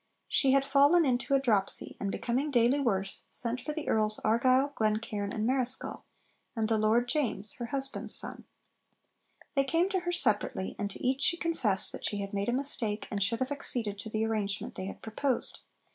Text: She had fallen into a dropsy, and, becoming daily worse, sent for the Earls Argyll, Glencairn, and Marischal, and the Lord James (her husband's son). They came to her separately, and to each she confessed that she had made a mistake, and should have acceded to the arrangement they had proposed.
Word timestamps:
She 0.27 0.53
had 0.53 0.65
fallen 0.65 1.05
into 1.05 1.35
a 1.35 1.39
dropsy, 1.39 1.95
and, 1.99 2.09
becoming 2.11 2.49
daily 2.49 2.79
worse, 2.79 3.25
sent 3.29 3.61
for 3.61 3.71
the 3.71 3.87
Earls 3.87 4.17
Argyll, 4.23 4.71
Glencairn, 4.73 5.31
and 5.31 5.45
Marischal, 5.45 6.05
and 6.55 6.67
the 6.67 6.79
Lord 6.79 7.07
James 7.07 7.53
(her 7.59 7.67
husband's 7.67 8.15
son). 8.15 8.45
They 9.53 9.63
came 9.63 9.89
to 9.89 9.99
her 9.99 10.11
separately, 10.11 10.75
and 10.79 10.89
to 10.89 11.05
each 11.07 11.21
she 11.21 11.37
confessed 11.37 11.91
that 11.91 12.03
she 12.03 12.17
had 12.17 12.33
made 12.33 12.49
a 12.49 12.51
mistake, 12.51 13.07
and 13.11 13.21
should 13.21 13.41
have 13.41 13.51
acceded 13.51 13.99
to 13.99 14.09
the 14.09 14.25
arrangement 14.25 14.73
they 14.73 14.85
had 14.85 15.03
proposed. 15.03 15.59